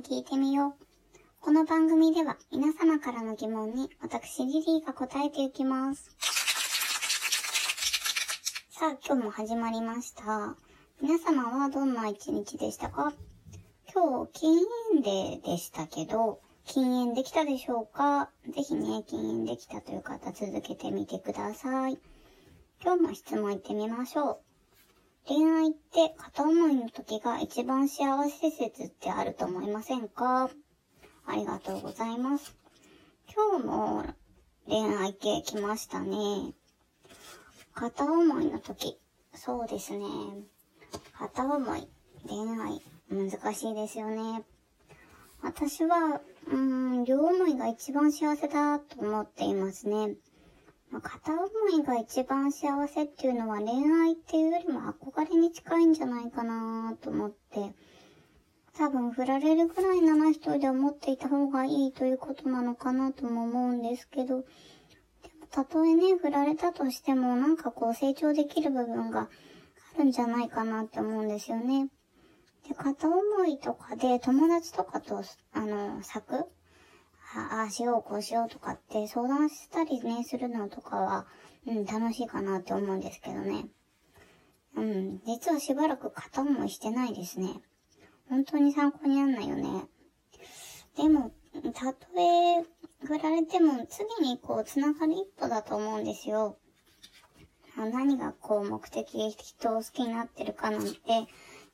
[0.00, 0.84] 聞いてみよう。
[1.40, 6.16] この番組では皆様からの疑問に私リリーが答えていきます。
[8.70, 10.56] さあ、今日も始まりました。
[11.02, 13.12] 皆様はどんな一日でしたか？
[13.94, 14.58] 今日、禁
[14.92, 18.30] 煙デーでしたけど、禁煙できたでしょうか？
[18.54, 21.98] ぜひね、禁煙できたという方続けてみてください。
[22.82, 24.38] 今日も質問いってみましょう。
[25.32, 30.50] 恋愛って片思いの時が一番幸せ説ってあると思いませんか？
[31.24, 32.56] ありがとうございます。
[33.32, 34.04] 今日の
[34.66, 36.52] 恋愛系来ましたね。
[37.72, 38.98] 片思いの時。
[39.32, 40.04] そうですね。
[41.16, 41.88] 片思い、
[42.26, 44.42] 恋愛、難しいですよね。
[45.42, 50.16] 私は、うーん、両思いが一番幸せだと思っていますね。
[50.90, 51.48] まあ、片思
[51.80, 53.68] いが一番幸せっていうのは恋
[54.02, 57.72] 愛っていうよりも憧れに近いんじゃないかなと思って、
[58.76, 69.28] 多分振られるぐらいなら一人で思っていた方がいいということなのかなとも思うんですけど、でもたとえね、振られたとしてもなんかこう成長できる部分が
[69.94, 71.88] あるんじゃないかなって思うんですよね。
[72.68, 76.46] で、片思いとかで友達とかと、あの、咲く
[77.34, 81.26] ああしよう、こうしようとかって相談したりね、するのとかは、
[81.66, 83.66] うん、楽しいかなって思うんですけどね。
[84.76, 87.60] うん、実はしばらく片思いしてないですね。
[88.28, 89.84] 本当に参考になんないよね。
[90.96, 91.32] でも、
[91.74, 92.64] たとえ
[93.04, 96.58] 振られても次にこう繋がる一歩だと思うんですよ。
[97.76, 100.90] 何がこう目的、人を好きになってるかなんて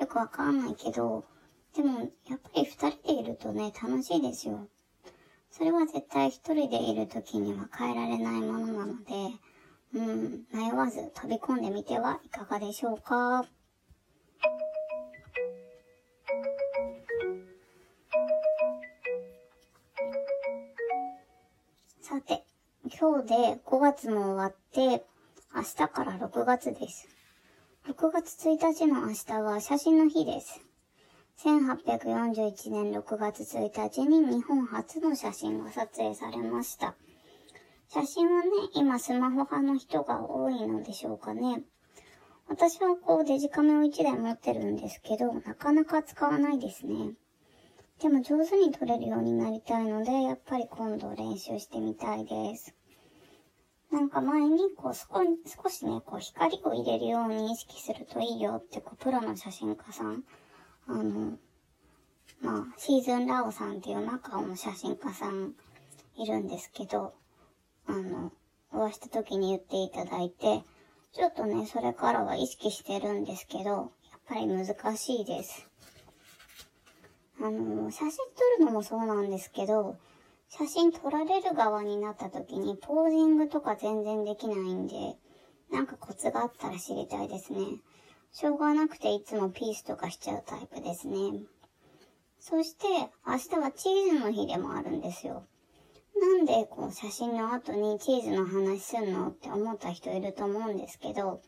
[0.00, 1.24] よくわかんないけど、
[1.74, 4.68] でもやっぱり二人でいるとね、楽しいですよ。
[5.54, 9.12] それは絶対一人でいる時には変えられないものなので、
[9.94, 13.44] うん、迷わず飛び込んでみてはいかがでしょうか？
[22.00, 22.44] さて、
[22.98, 25.04] 今日で5月も終わって、
[25.54, 27.06] 明日から6月です。
[27.88, 30.60] 6月1日の明日は写真の日です。
[31.44, 36.94] 1841年6月1日に日本初の写真が撮影されました。
[37.88, 41.64] 写真はね、今スマホ派の人が多いのでしょうかね。
[42.46, 47.14] 私はこうデジカメを1台持ってるんですけど、なかなか使わないですね。
[48.00, 52.72] でも上手に撮れるようになりたいので、やっぱり今度練習してみたいです。
[53.90, 55.06] なんか前にこう少
[55.62, 60.22] 少しね、こう光を入れるように意識するといいよってこうプロの写真家さん、
[60.88, 61.38] あの、
[62.40, 65.54] まあ、シーズンラオさんっていう中の写真家さん
[66.16, 67.14] いるんですけど、
[67.86, 68.32] あの、
[68.72, 70.62] お会いした時に言っていただいて、
[71.12, 75.68] ちょっとね、それからは意識してるんですけど、やっぱり難しいです。
[77.40, 79.96] あの、写真撮るのもそうなんですけど、
[80.48, 85.16] 写真撮られる側になった時にポージングとか全然できないんで、
[85.70, 87.60] なんかコツがあったら知りたいですね。
[88.32, 91.42] しょうがなくていつもピースとかしちゃうタイプですね。
[92.40, 92.86] そして、
[93.26, 95.44] 明日はチーズの日でもあるんですよ。
[96.18, 101.42] なんで、こう、写真の後にチーズの話すんのって思った人いると思うんですけど、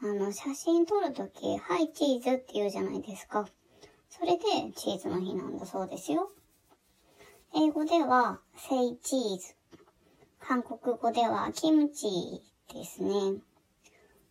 [0.00, 3.46] あの、写真撮るとき、はい、チーズって言うじゃないですか。
[4.08, 4.44] それで、
[4.74, 6.32] チーズの日なんだそうですよ。
[7.54, 9.54] 英語では、say cheese。
[10.40, 12.08] 韓国語では、キムチ
[12.72, 13.42] ですね。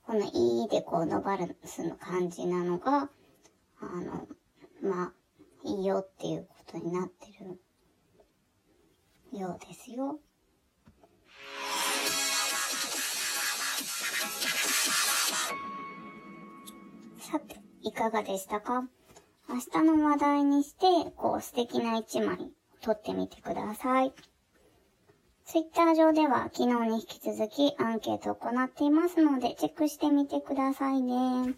[0.07, 3.09] このいいでこう伸ばすの感じなのが、
[3.81, 4.25] あの、
[4.81, 5.13] まあ、
[5.65, 7.59] いいよっていうことになってる
[9.37, 10.21] ようですよ。
[17.19, 18.87] さて、いかがでしたか？
[19.49, 24.13] 明日の話題にして、こう素敵な一枚撮ってみてください。
[25.49, 31.55] ツイッター上では昨日に引き続きアンケートを行っていますのでチェックしてみてくださいね。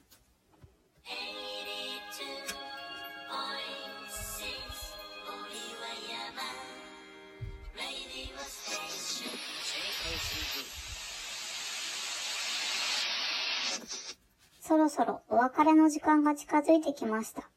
[14.61, 17.49] そろそろお別れの時間が近づいてきました。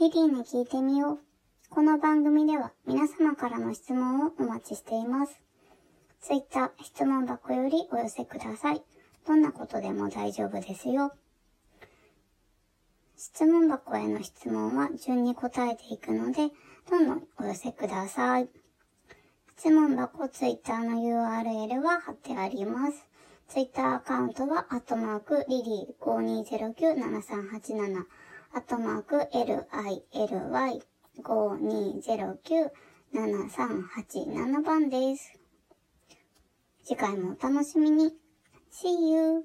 [0.00, 1.18] リリーに聞いてみよう。
[1.70, 5.45] この番組では皆様からの質問をお待ちしています。
[6.26, 8.82] ツイッター質問箱よりお寄せください。
[9.28, 11.12] どんなことでも大丈夫ですよ。
[13.16, 16.50] 質問箱への質問は順に答えていくので、
[16.90, 18.48] どんどんお寄せください。
[19.56, 23.06] 質問箱ツイッターの URL は貼ってあります。
[23.46, 28.04] ツイッターアカウントは、アットマーク、リリー5209-7387、
[28.52, 30.82] アットマーク、LILY
[33.14, 35.45] 0209-7387番です。
[36.86, 38.12] 次回もお楽しみに。
[38.70, 39.42] See you!